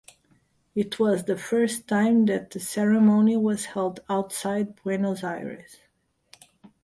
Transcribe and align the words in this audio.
It 0.73 0.97
was 0.97 1.25
the 1.25 1.37
first 1.37 1.87
time 1.87 2.25
that 2.25 2.49
the 2.49 2.59
ceremony 2.59 3.37
was 3.37 3.65
held 3.65 3.99
outside 4.09 4.75
Buenos 4.77 5.23
Aires. 5.23 5.77